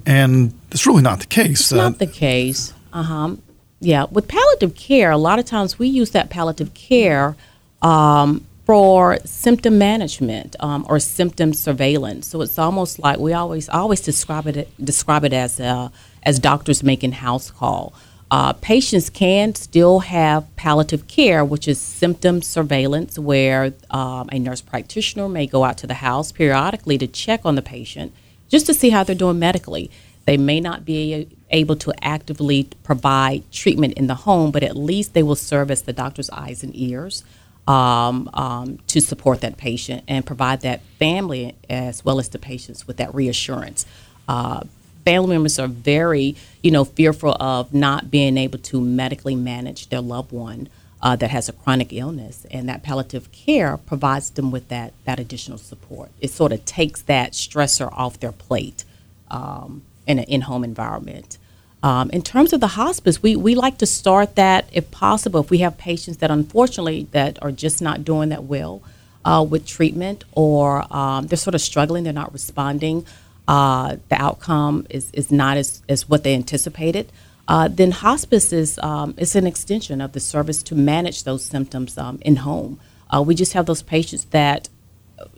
[0.05, 1.61] And it's really not the case.
[1.61, 2.73] It's not the case.
[2.93, 3.37] Uh huh.
[3.81, 7.37] Yeah, with palliative care, a lot of times we use that palliative care
[7.81, 12.27] um, for symptom management um, or symptom surveillance.
[12.27, 15.91] So it's almost like we always I always describe it describe it as uh,
[16.25, 17.95] as doctors making house call.
[18.31, 24.61] Uh, patients can still have palliative care, which is symptom surveillance, where um, a nurse
[24.61, 28.13] practitioner may go out to the house periodically to check on the patient
[28.49, 29.91] just to see how they're doing medically.
[30.27, 35.15] They may not be able to actively provide treatment in the home, but at least
[35.15, 37.25] they will serve as the doctor's eyes and ears
[37.67, 42.87] um, um, to support that patient and provide that family as well as the patients
[42.87, 43.87] with that reassurance.
[44.27, 44.61] Uh,
[45.09, 50.03] family members are very, you know, fearful of not being able to medically manage their
[50.03, 50.69] loved one
[51.01, 55.19] uh, that has a chronic illness, and that palliative care provides them with that that
[55.19, 56.11] additional support.
[56.21, 58.85] It sort of takes that stressor off their plate
[59.31, 59.71] um,
[60.07, 61.39] in an in-home environment.
[61.83, 65.41] Um, in terms of the hospice, we, we like to start that if possible.
[65.41, 68.83] If we have patients that unfortunately that are just not doing that well
[69.25, 73.07] uh, with treatment, or um, they're sort of struggling, they're not responding,
[73.49, 77.11] uh, the outcome is, is not as, as what they anticipated.
[77.49, 81.99] Uh, then hospice is um, it's an extension of the service to manage those symptoms
[81.99, 82.79] um, in home.
[83.11, 84.69] Uh, we just have those patients that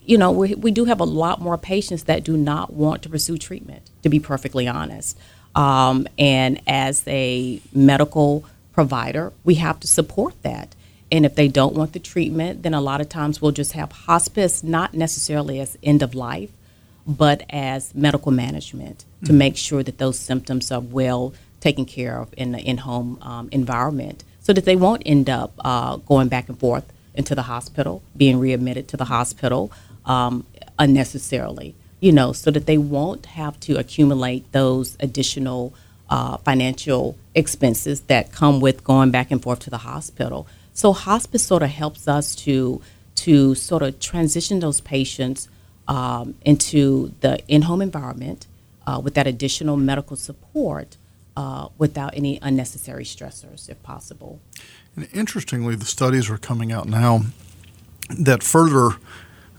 [0.03, 3.09] you know, we, we do have a lot more patients that do not want to
[3.09, 5.17] pursue treatment, to be perfectly honest.
[5.55, 10.75] Um, and as a medical provider, we have to support that.
[11.11, 13.91] And if they don't want the treatment, then a lot of times we'll just have
[13.91, 16.51] hospice, not necessarily as end of life,
[17.05, 22.33] but as medical management to make sure that those symptoms are well taken care of
[22.37, 26.49] in the in home um, environment so that they won't end up uh, going back
[26.49, 29.71] and forth into the hospital, being readmitted to the hospital
[30.05, 30.45] um,
[30.79, 35.73] unnecessarily, you know, so that they won't have to accumulate those additional
[36.09, 40.47] uh, financial expenses that come with going back and forth to the hospital.
[40.73, 42.81] So hospice sort of helps us to
[43.13, 45.47] to sort of transition those patients
[45.91, 48.47] um, into the in-home environment
[48.87, 50.95] uh, with that additional medical support
[51.35, 54.39] uh, without any unnecessary stressors, if possible.
[54.95, 57.23] And interestingly, the studies are coming out now
[58.09, 58.95] that further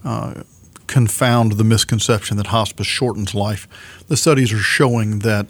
[0.04, 0.44] uh,
[0.86, 3.68] confound the misconception that hospice shortens life.
[4.08, 5.46] The studies are showing that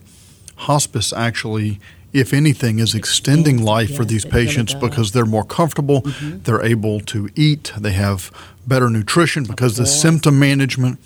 [0.56, 1.78] hospice actually,
[2.12, 4.74] if anything, is extending life for these patients.
[4.74, 4.86] Mm-hmm.
[4.86, 6.00] because they're more comfortable,
[6.44, 8.30] they're able to eat, they have
[8.66, 10.98] better nutrition because the symptom management.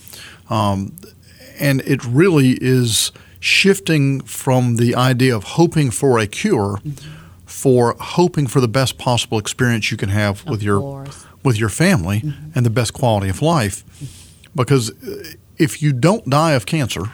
[0.51, 0.97] Um,
[1.61, 7.13] and it really is shifting from the idea of hoping for a cure Mm-hmm.
[7.47, 11.25] for hoping for the best possible experience you can have with your course.
[11.45, 12.51] with your family Mm-hmm.
[12.55, 13.85] and the best quality of life
[14.55, 15.23] because uh,
[15.59, 17.05] if you don't die of cancer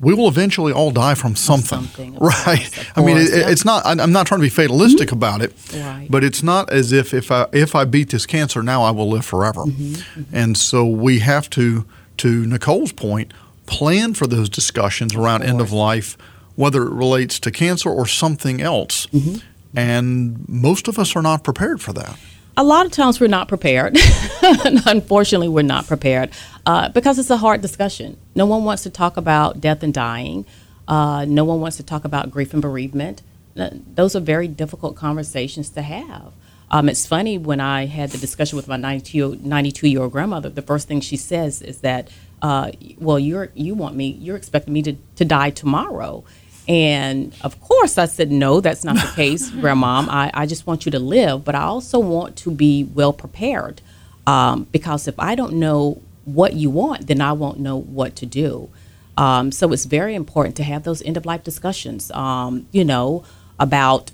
[0.00, 1.86] we will eventually all die from something, Mm-hmm.
[1.86, 3.48] something, right course, i mean it, yep.
[3.50, 6.06] it's not I- i'm not trying to be fatalistic about it Right.
[6.10, 9.08] but it's not as if if i if i beat this cancer now i will
[9.08, 11.86] live forever Mm-hmm, and so we have to
[12.18, 13.32] to nicole's point
[13.66, 16.16] plan for those discussions around end of life
[16.56, 19.36] whether it relates to cancer or something else Mm-hmm.
[19.78, 22.16] and most of us are not prepared for that
[22.58, 23.98] A lot of times we're not prepared.
[24.86, 26.30] Unfortunately, we're not prepared
[26.66, 28.18] uh, because it's a hard discussion.
[28.34, 30.44] No one wants to talk about death and dying.
[30.88, 33.22] Uh, no one wants to talk about grief and bereavement.
[33.54, 36.32] Those are very difficult conversations to have.
[36.70, 40.50] Um, it's funny when I had the discussion with my 92 year old grandmother.
[40.50, 42.08] The first thing she says is that,
[42.42, 46.24] uh, "Well, you're you want me, you're expecting me to, to die tomorrow."
[46.68, 50.08] And of course, I said, no, that's not the case, Grandmom.
[50.08, 53.80] I, I just want you to live, but I also want to be well prepared.
[54.26, 58.26] Um, because if I don't know what you want, then I won't know what to
[58.26, 58.68] do.
[59.16, 63.24] Um, so it's very important to have those end of life discussions, um, you know,
[63.58, 64.10] about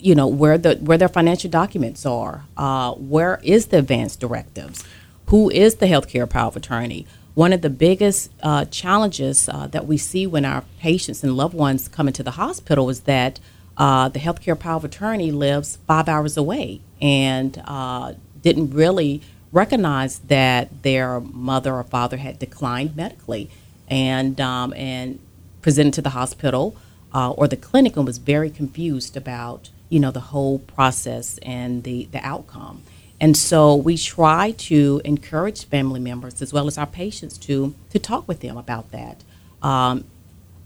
[0.00, 4.82] you know where the where their financial documents are, uh, where is the advance directives,
[5.26, 7.06] who is the healthcare power of attorney.
[7.34, 11.54] One of the biggest uh, challenges uh, that we see when our patients and loved
[11.54, 13.38] ones come into the hospital is that
[13.76, 20.20] uh, the healthcare power of attorney lives five hours away and uh, didn't really recognize
[20.20, 23.50] that their mother or father had declined medically
[23.88, 25.18] and um, and
[25.62, 26.76] presented to the hospital
[27.14, 31.84] uh, or the clinic and was very confused about you know the whole process and
[31.84, 32.82] the the outcome.
[33.20, 37.98] And so we try to encourage family members as well as our patients to to
[37.98, 39.24] talk with them about that.
[39.62, 40.04] Um,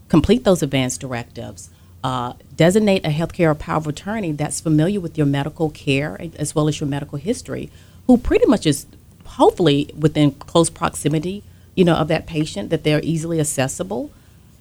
[0.09, 1.69] complete those advance directives.
[2.03, 6.67] uh, designate a healthcare power of attorney that's familiar with your medical care as well
[6.67, 7.71] as your medical history,
[8.07, 8.85] who pretty much is
[9.25, 11.43] hopefully within close proximity,
[11.75, 14.11] you know, of that patient that they're easily accessible.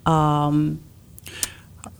[0.06, 0.80] Um,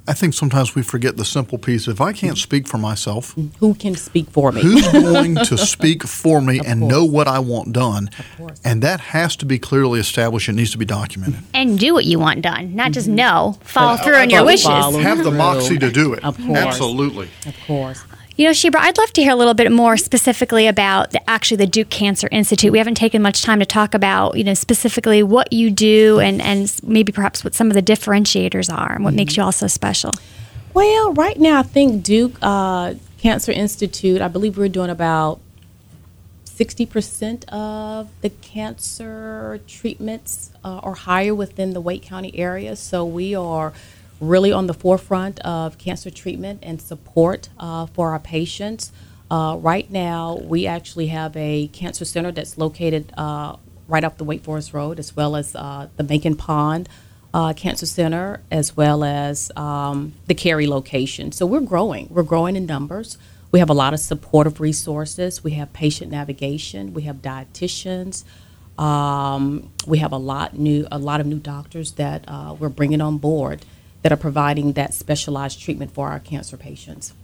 [0.07, 1.89] I think sometimes we forget the simple piece.
[1.89, 4.61] If I can't speak for myself, who can speak for me?
[4.61, 6.91] who's going to speak for me Of and course.
[6.93, 8.11] know what I want done?
[8.37, 8.61] course.
[8.65, 10.49] And that has to be clearly established.
[10.51, 11.41] It needs to be documented.
[11.55, 13.57] And do what you want done, not just know.
[13.63, 14.67] Follow Uh, through on your follow- wishes.
[14.67, 16.23] follow Have the moxie to do it.
[16.23, 16.59] Of course.
[16.59, 17.31] Absolutely.
[17.47, 18.03] of course.
[18.37, 21.59] You know, Shebra, I'd love to hear a little bit more specifically about the, actually
[21.59, 22.73] the Duke Cancer Institute.
[22.73, 26.43] We haven't taken much time to talk about, you know, specifically what you do and,
[26.43, 29.69] and maybe perhaps what some of the differentiators are and what makes you all so
[29.69, 30.11] special.
[30.73, 35.39] Well, right now, I think Duke uh, Cancer Institute, I believe we're doing about
[36.47, 42.75] 60% of the cancer treatments uh, or higher within the Wake County area.
[42.75, 43.73] So we are
[44.21, 48.93] really on the forefront of cancer treatment and support uh, for our patients.
[49.31, 53.57] Uh, right now, we actually have a cancer center that's located uh,
[53.89, 56.89] right off the Wake Forest Road, as well as uh, the Macon Pond
[57.33, 61.33] uh, Cancer Center, as well as um, the Cary location.
[61.33, 62.09] So we're growing.
[62.11, 63.19] We're growing in numbers.
[63.51, 65.43] We have a lot of supportive resources.
[65.43, 66.95] We have patient navigation.
[66.95, 68.25] We have dietitians.
[68.79, 73.01] Um, we have a lot new, a lot of new doctors that uh, we're bringing
[73.01, 73.65] on board
[74.05, 77.15] that are providing that specialized treatment for our cancer patients.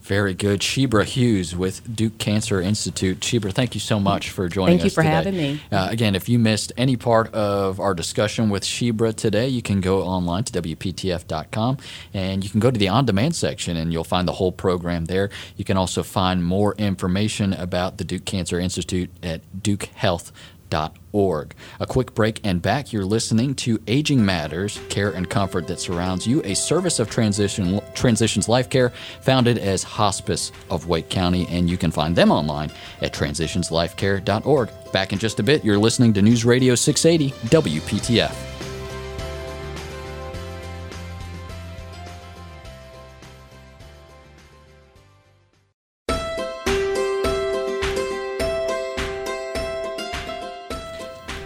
[0.00, 0.62] Very good.
[0.62, 3.22] Shebra Hughes with Duke Cancer Institute.
[3.22, 4.82] Shebra, thank you so much for joining us.
[4.82, 5.14] Thank you us for today.
[5.14, 5.60] having me.
[5.70, 9.80] Uh, again, if you missed any part of our discussion with Shebra today, you can
[9.80, 11.78] go online to WPTF.com
[12.14, 15.06] and you can go to the on demand section and you'll find the whole program
[15.06, 15.28] there.
[15.56, 19.40] You can also find more information about the Duke Cancer Institute at
[20.70, 21.54] dukehealth.org.
[21.80, 22.92] A quick break and back.
[22.92, 27.80] You're listening to Aging Matters, care and comfort that surrounds you, a service of transition
[27.94, 32.70] Transitions Life Care, founded as Hospice of Wake County, and you can find them online
[33.00, 34.70] at transitionslifecare.org.
[34.92, 35.64] Back in just a bit.
[35.64, 38.55] You're listening to News Radio 680 WPTF.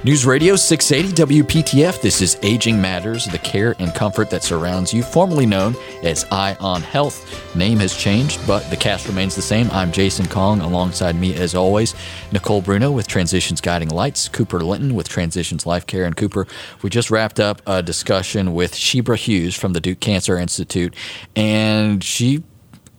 [0.02, 2.00] News Radio 680 WPTF.
[2.00, 6.56] This is Aging Matters, the care and comfort that surrounds you, formerly known as Eye
[6.58, 7.54] on Health.
[7.54, 9.70] Name has changed, but the cast remains the same.
[9.72, 11.94] I'm Jason Kong, alongside me, as always,
[12.32, 16.06] Nicole Bruno with Transitions Guiding Lights, Cooper Linton with Transitions Life Care.
[16.06, 16.46] And Cooper,
[16.80, 20.96] we just wrapped up a discussion with Shebra Hughes from the Duke Cancer Institute,
[21.36, 22.42] and she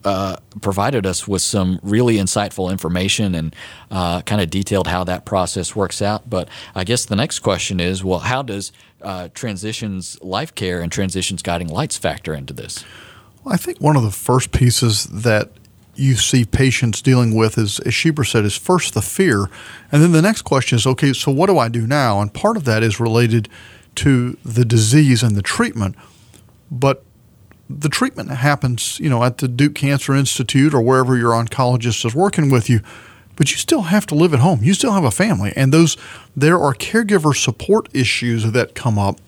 [0.03, 3.55] uh, provided us with some really insightful information and
[3.89, 6.29] uh, kind of detailed how that process works out.
[6.29, 10.91] But I guess the next question is well, how does uh, Transitions Life Care and
[10.91, 12.83] Transitions Guiding Lights factor into this?
[13.45, 15.51] I think one of the first pieces that
[15.95, 19.49] you see patients dealing with is, as Shebra said, is first the fear.
[19.91, 22.21] And then the next question is, okay, so what do I do now?
[22.21, 23.49] And part of that is related
[23.95, 25.95] to the disease and the treatment.
[26.69, 27.03] But
[27.79, 32.15] the treatment happens, you know, at the Duke Cancer Institute or wherever your oncologist is
[32.15, 32.81] working with you,
[33.35, 34.59] but you still have to live at home.
[34.63, 35.97] You still have a family, and those
[36.35, 39.19] there are caregiver support issues that come up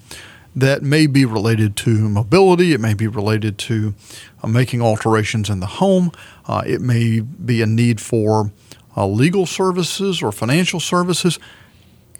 [0.56, 2.73] that may be related to mobility.
[2.73, 3.95] It may be related to
[4.43, 6.12] uh, making alterations in the home.
[6.45, 8.51] Uh, it may be a need for
[8.95, 11.39] uh, legal services or financial services,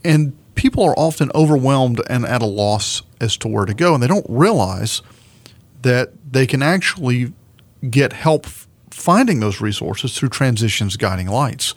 [0.04, 4.02] and people are often overwhelmed and at a loss as to where to go, and
[4.02, 5.02] they don't realize
[5.84, 7.34] that they can actually
[7.90, 8.48] get help
[8.90, 11.76] finding those resources through Transitions Guiding Lights.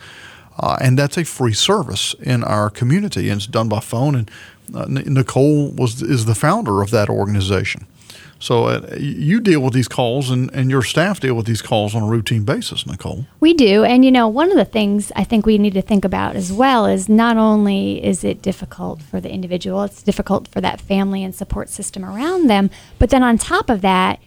[0.59, 4.14] Uh, and that's a free service in our community, and it's done by phone.
[4.14, 4.31] And
[4.75, 7.87] uh, Nicole was is the founder of that organization.
[8.38, 11.94] So uh, you deal with these calls, and, and your staff deal with these calls
[11.94, 13.27] on a routine basis, Nicole.
[13.40, 13.83] We do.
[13.85, 16.53] And, you know, one of the things I think we need to think about as
[16.53, 21.25] well is not only is it difficult for the individual, it's difficult for that family
[21.25, 24.20] and support system around them, but then on top of that,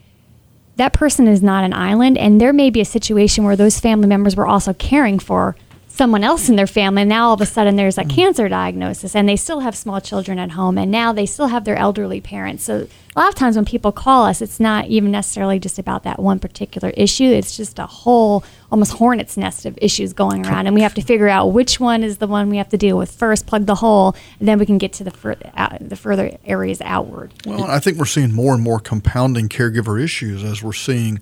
[0.78, 4.08] that person is not an island, and there may be a situation where those family
[4.08, 5.56] members were also caring for
[5.99, 7.01] someone else in their family.
[7.01, 9.99] And now all of a sudden there's a cancer diagnosis, and they still have small
[9.99, 12.63] children at home, and now they still have their elderly parents.
[12.63, 16.03] So a lot of times when people call us, it's not even necessarily just about
[16.03, 17.25] that one particular issue.
[17.25, 21.01] It's just a whole, almost hornet's nest of issues going around, and we have to
[21.01, 23.75] figure out which one is the one we have to deal with first, plug the
[23.75, 27.33] hole, and then we can get to the, fur- uh, the further areas outward.
[27.45, 31.19] Well, I think we're seeing more and more compounding caregiver issues as we're seeing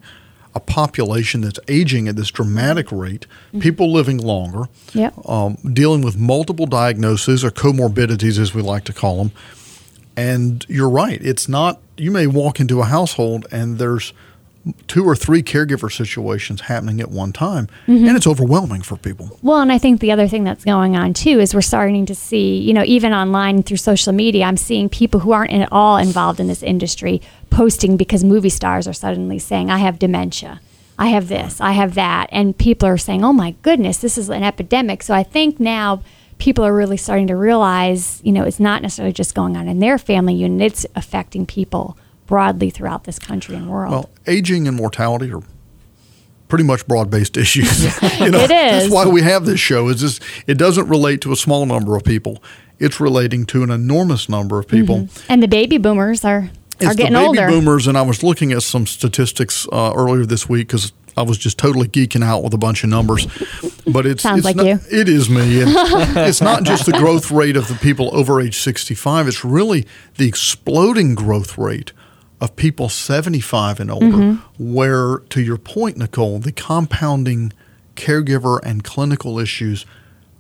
[0.58, 3.26] a population that's aging at this dramatic rate,
[3.60, 5.14] people living longer, Yep.
[5.30, 9.32] um, dealing with multiple diagnoses or comorbidities, as we like to call them.
[10.16, 14.14] And you're right, it's not, you may walk into a household and there's
[14.88, 18.08] two or three caregiver situations happening at one time, Mm-hmm.
[18.08, 19.38] and it's overwhelming for people.
[19.42, 22.16] Well, and I think the other thing that's going on too is we're starting to
[22.16, 25.98] see, you know, even online through social media, I'm seeing people who aren't at all
[25.98, 30.60] involved in this industry posting because movie stars are suddenly saying, I have dementia.
[31.00, 32.28] I have this, I have that.
[32.32, 35.04] And people are saying, oh my goodness, this is an epidemic.
[35.04, 36.02] So I think now
[36.40, 39.80] people are really starting to realize, you know, it's not necessarily just going on in
[39.80, 41.98] their family unit, it's affecting people
[42.28, 43.92] broadly throughout this country and world.
[43.92, 45.42] Well, aging and mortality are
[46.48, 47.84] pretty much broad-based issues.
[48.20, 49.88] you know, It That's why we have this show.
[49.90, 50.20] Is this?
[50.46, 52.44] It doesn't relate to a small number of people.
[52.80, 55.10] It's relating to an enormous number of people.
[55.30, 57.48] and the baby boomers are, It's are getting the baby older.
[57.48, 61.40] boomers, and I was looking at some statistics uh, earlier this week because I was
[61.40, 63.26] just totally geeking out with a bunch of numbers.
[63.92, 64.80] But it's Sounds it's like not, you.
[64.92, 65.64] It is me.
[66.28, 69.28] It's not just the growth rate of the people over age sixty-five.
[69.28, 71.92] It's really the exploding growth rate
[72.40, 74.06] of people seventy-five and older.
[74.06, 74.74] Mm-hmm.
[74.74, 77.54] Where, to your point, Nicole, the compounding
[77.96, 79.86] caregiver and clinical issues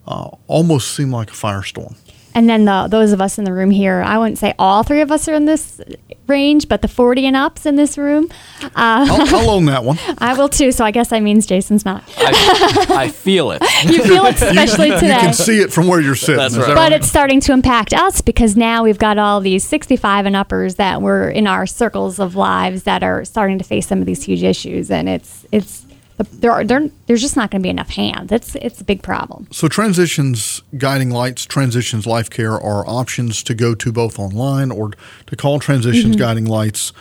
[0.07, 1.95] uh, almost seem like a firestorm.
[2.37, 5.01] And then the, those of us in the room here, I wouldn't say all three
[5.01, 5.81] of us are in this
[6.27, 8.27] range, but the 40 and ups in this room,
[8.61, 9.97] uh, I'll, I'll own that one.
[10.19, 10.71] I will too.
[10.71, 12.03] So I guess that means Jason's not.
[12.15, 13.63] I, I feel it.
[13.87, 15.17] You feel it, especially You today.
[15.19, 16.37] can see it from where you're sitting.
[16.37, 16.67] That's right.
[16.67, 20.35] that But it's starting to impact us because now we've got all these 65 and
[20.35, 24.05] uppers that were in our circles of lives that are starting to face some of
[24.05, 25.86] these huge issues, and it's it's
[26.17, 28.31] there are there, there's just not going to be enough hands.
[28.31, 29.47] It's it's a big problem.
[29.51, 34.91] So transitions guiding lights, transitions life care are options to go to both online or
[35.27, 36.91] to call transitions guiding lights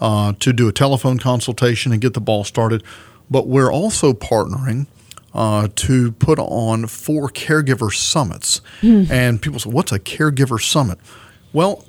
[0.00, 2.82] uh, to do a telephone consultation and get the ball started.
[3.30, 4.86] But we're also partnering
[5.32, 8.60] uh, to put on four caregiver summits.
[9.10, 10.98] And people say, "What's a caregiver summit?"
[11.52, 11.84] Well,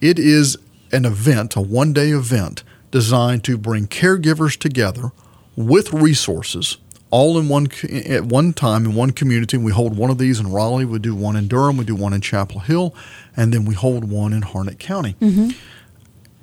[0.00, 0.56] it is
[0.92, 2.62] an event, a one-day event
[2.92, 5.10] designed to bring caregivers together
[5.56, 6.78] with resources
[7.14, 9.56] all in one at one time in one community.
[9.56, 12.12] We hold one of these in Raleigh, we do one in Durham, we do one
[12.12, 12.92] in Chapel Hill,
[13.36, 15.14] and then we hold one in Harnett County.
[15.20, 15.50] Mm-hmm.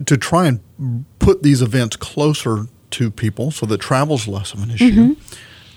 [0.05, 4.71] To try and put these events closer to people so that travel's less of an
[4.71, 4.91] issue.
[4.91, 5.35] Mm-hmm.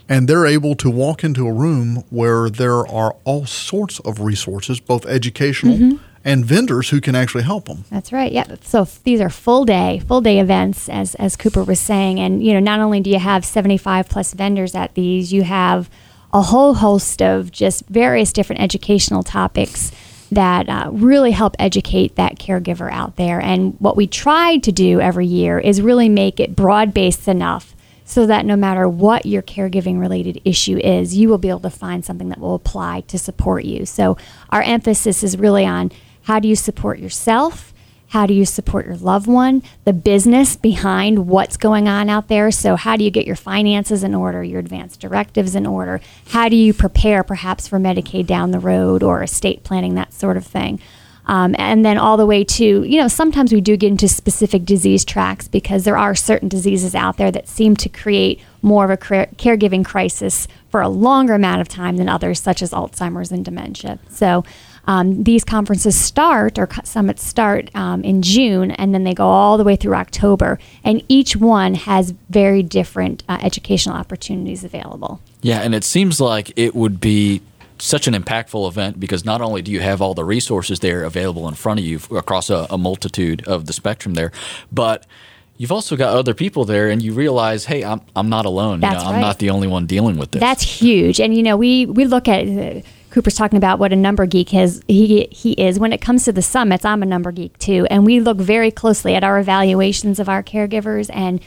[0.08, 4.78] And they're able to walk into a room where there are all sorts of resources,
[4.78, 6.04] both educational mm-hmm.
[6.24, 7.84] And vendors who can actually help them.
[7.90, 8.32] That's right.
[8.32, 8.56] Yeah.
[8.62, 12.52] So these are full day, full day events, as as Cooper was saying, and you
[12.54, 15.90] know, not only do you have seventy five plus vendors at these, you have
[16.32, 19.92] a whole host of just various different educational topics
[20.32, 23.40] that uh, really help educate that caregiver out there.
[23.40, 27.76] And what we try to do every year is really make it broad based enough
[28.04, 31.70] so that no matter what your caregiving related issue is, you will be able to
[31.70, 33.86] find something that will apply to support you.
[33.86, 34.16] So
[34.50, 35.92] our emphasis is really on
[36.24, 37.72] how do you support yourself?
[38.08, 39.62] How do you support your loved one?
[39.84, 42.50] The business behind what's going on out there.
[42.50, 46.00] So, how do you get your finances in order, your advanced directives in order?
[46.28, 50.36] How do you prepare perhaps for Medicaid down the road or estate planning, that sort
[50.36, 50.80] of thing?
[51.26, 54.64] Um, and then all the way to, you know, sometimes we do get into specific
[54.64, 58.90] disease tracks because there are certain diseases out there that seem to create more of
[58.90, 63.32] a care- caregiving crisis for a longer amount of time than others, such as Alzheimer's
[63.32, 63.98] and dementia.
[64.10, 64.44] So
[64.86, 69.56] um, these conferences start or summits start um, in June and then they go all
[69.56, 70.58] the way through October.
[70.82, 75.20] And each one has very different uh, educational opportunities available.
[75.42, 77.42] Yeah, and it seems like it would be
[77.78, 81.48] such an impactful event because not only do you have all the resources there available
[81.48, 84.32] in front of you across a, a multitude of the spectrum there,
[84.72, 85.06] but
[85.56, 88.80] you've also got other people there and you realize, hey, I'm, I'm not alone.
[88.80, 89.20] That's you know, I'm right.
[89.20, 90.40] not the only one dealing with this.
[90.40, 91.20] That's huge.
[91.20, 92.80] And you know, we we look at uh,
[93.14, 94.82] Cooper's talking about what a number geek is.
[94.88, 96.84] He he is when it comes to the summits.
[96.84, 100.42] I'm a number geek too, and we look very closely at our evaluations of our
[100.42, 101.40] caregivers and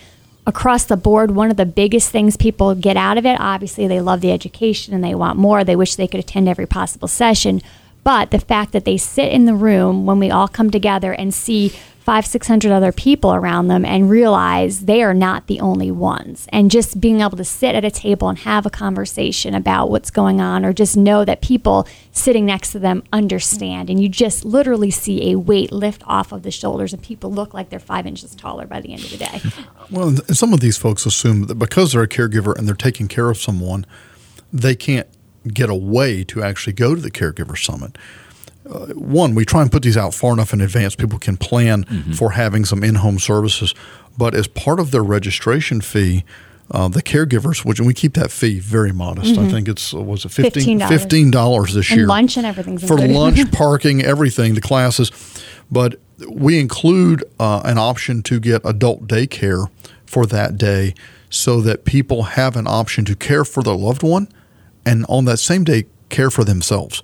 [0.45, 1.31] across the board.
[1.31, 4.93] One of the biggest things people get out of it, obviously, they love the education
[4.93, 5.65] and they want more.
[5.65, 7.61] They wish they could attend every possible session.
[8.05, 11.33] But the fact that they sit in the room when we all come together and
[11.33, 11.73] see
[12.07, 16.47] five, six hundred other people around them and realize they are not the only ones.
[16.53, 20.09] And just being able to sit at a table and have a conversation about what's
[20.09, 23.89] going on, or just know that people sitting next to them understand.
[23.89, 27.53] And you just literally see a weight lift off of the shoulders, and people look
[27.53, 29.41] like they're five inches taller by the end of the day.
[29.89, 33.29] Well, some of these folks assume that because they're a caregiver and they're taking care
[33.29, 33.85] of someone,
[34.51, 35.07] they can't
[35.47, 37.97] get away to actually go to the caregiver summit.
[38.69, 41.83] Uh, one, we try and put these out far enough in advance people can plan
[42.15, 43.73] for having some in-home services.
[44.17, 46.23] But as part of their registration fee,
[46.71, 49.37] uh, the caregivers, which and we keep that fee very modest.
[49.37, 50.89] I think it's uh, was it 15 $15.
[50.89, 53.11] fifteen dollars this And year lunch and everything for included.
[53.15, 55.11] lunch, parking, everything, the classes.
[55.71, 55.95] But
[56.29, 59.69] we include uh, an option to get adult daycare
[60.05, 60.93] for that day
[61.29, 64.27] so that people have an option to care for their loved one
[64.85, 67.03] and on that same day care for themselves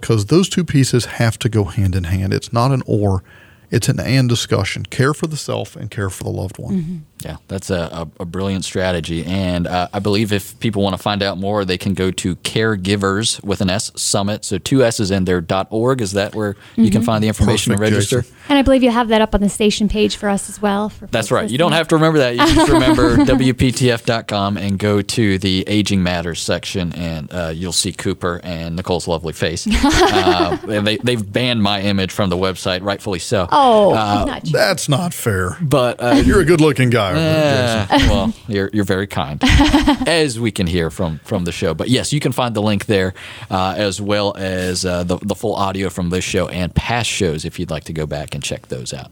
[0.00, 2.32] because those two pieces have to go hand in hand.
[2.32, 3.22] It's not an or,
[3.70, 4.84] it's an and discussion.
[4.84, 6.74] Care for the self and care for the loved one.
[6.74, 6.96] Mm-hmm.
[7.24, 9.24] Yeah, that's a, a, a brilliant strategy.
[9.24, 12.36] And uh, I believe if people want to find out more, they can go to
[12.36, 14.44] Caregivers with an S Summit.
[14.44, 16.00] So two S's in there, dot org.
[16.00, 18.24] Is that where you can find the information Perfect, and register?
[18.48, 20.90] And I believe you have that up on the station page for us as well.
[20.90, 21.50] For That's folks right.
[21.50, 22.34] You don't have to remember that.
[22.36, 27.92] You just remember WPTF.com and go to the Aging Matters section, and uh, you'll see
[27.92, 29.66] Cooper and Nicole's lovely face.
[29.84, 33.48] uh, and they, they've banned my image from the website, rightfully so.
[33.50, 34.44] Oh, Uh, not.
[34.44, 35.56] That's not fair.
[35.60, 37.13] But uh, You're a good looking guy.
[38.08, 39.40] well, you're, you're very kind,
[40.06, 41.74] as we can hear from, from the show.
[41.74, 43.14] But yes, you can find the link there,
[43.50, 47.44] uh, as well as uh, the, the full audio from this show and past shows
[47.44, 49.10] if you'd like to go back and check those out.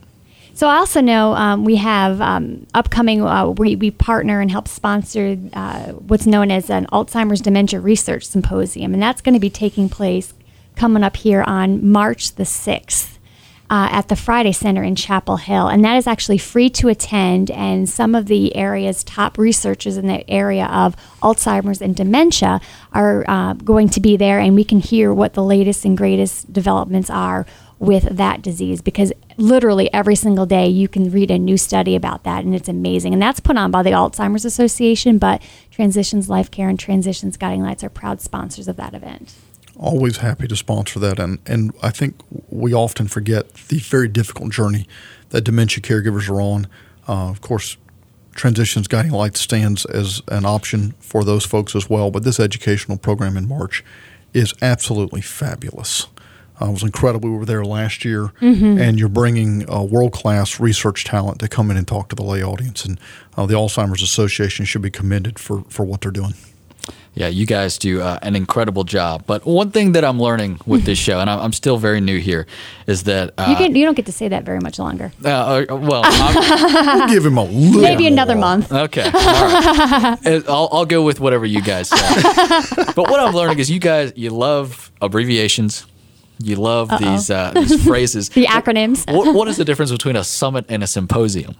[0.55, 3.23] So I also know um, we have um, upcoming.
[3.23, 8.25] Uh, we, we partner and help sponsor uh, what's known as an Alzheimer's Dementia Research
[8.25, 10.35] Symposium, and that's going to be taking place
[10.77, 13.19] coming up here on March the sixth.
[13.73, 17.51] Uh, at the Friday Center in Chapel Hill, and that is actually free to attend.
[17.51, 22.61] And some of the area's top researchers in the area of Alzheimer's and dementia
[22.93, 26.53] are uh, going to be there, and we can hear what the latest and greatest
[26.53, 27.47] developments are
[27.79, 32.25] with that disease because literally every single day you can read a new study about
[32.25, 33.15] that and it's amazing.
[33.15, 37.63] And that's put on by the alzheimer's association but transitions life care and transitions guiding
[37.63, 39.35] lights are proud sponsors of that event
[39.77, 41.19] always happy to sponsor that.
[41.19, 42.17] And, and I think
[42.49, 44.87] we often forget the very difficult journey
[45.31, 46.67] that dementia caregivers are on.
[47.09, 47.77] Uh, of course,
[48.35, 52.11] Transitions Guiding Light stands as an option for those folks as well.
[52.11, 53.85] But this educational program in March
[54.33, 56.07] is absolutely fabulous.
[56.61, 57.31] Uh, it was incredible.
[57.31, 58.31] We were there last year,
[58.79, 62.23] and you're bringing uh, world class research talent to come in and talk to the
[62.23, 62.85] lay audience.
[62.85, 63.01] And
[63.37, 66.35] uh, the Alzheimer's Association should be commended for, for what they're doing.
[67.15, 69.25] Yeah, you guys do uh, an incredible job.
[69.27, 72.19] But one thing that I'm learning with this show, and I'm, I'm still very new
[72.19, 72.47] here,
[72.87, 75.29] is that uh, you can you don't get to say that very much longer uh,
[75.69, 76.35] uh, well, I'm,
[76.99, 78.41] We'll give him a little maybe another more.
[78.41, 80.19] month okay, all right.
[80.49, 82.23] I'll, I'll go with whatever you guys say.
[82.97, 85.85] but what I'm learning is you guys you love abbreviations,
[86.39, 88.31] you love these uh, these phrases.
[88.31, 91.57] the acronyms What, what is the difference between a summit and a symposium?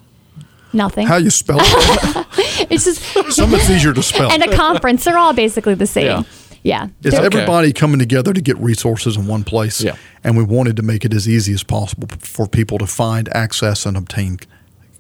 [0.75, 2.27] nothing How you spell it?
[2.71, 3.03] It's just
[3.35, 4.31] Some it's easier to spell.
[4.31, 6.23] and a conference they're all basically the same Yeah.
[6.63, 9.83] yeah, It's They're- everybody coming together to get resources in one place.
[9.83, 9.97] Yeah.
[10.25, 13.85] And we wanted to make it as easy as possible for people to find access
[13.87, 14.39] and obtain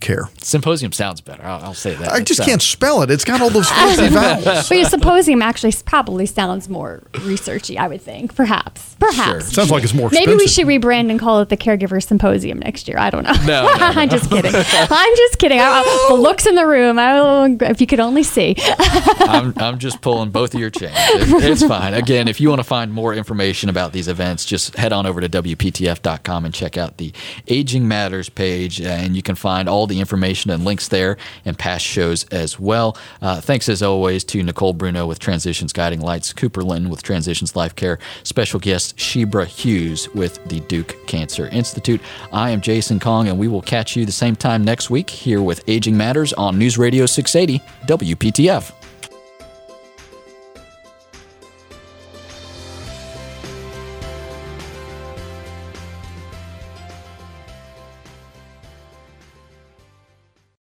[0.03, 0.29] care.
[0.39, 1.43] Symposium sounds better.
[1.45, 2.13] I'll, I'll say that.
[2.13, 3.11] I It just sounds- uh, can't spell it.
[3.11, 4.45] It's got all those fancy vowels.
[4.69, 9.83] but your symposium actually probably sounds more researchy i would think perhaps perhaps Sounds like
[9.85, 10.29] it's more expensive.
[10.29, 12.99] Maybe we should rebrand and call it the Caregiver Symposium next year.
[12.99, 13.33] I don't know.
[13.47, 13.87] No, no, no.
[13.87, 14.53] I'm just kidding.
[14.75, 15.59] I'm just kidding.
[15.61, 16.99] I, I- the looks in the room.
[16.99, 18.55] I, if you could only see.
[18.59, 20.93] I'm, I'm just pulling both of your chains.
[20.97, 21.95] It- it's fine.
[21.95, 25.21] Again, if you want to find more information about these events, just head on over
[25.21, 27.13] to WPTF.com and check out the
[27.49, 31.85] Aging Matters page, and you can find all the information and links there and past
[31.85, 32.97] shows as well.
[33.21, 37.55] Uh, thanks as always to Nicole Bruno with Transitions Guiding Lights, Cooper Linton with Transitions
[37.55, 42.01] Life Care, special guest Shebra Hughes with the Duke Cancer Institute.
[42.33, 45.43] I am Jason Kong, and we will catch you the same time next week here
[45.43, 48.82] with Aging Matters on News Radio 680 WPTF.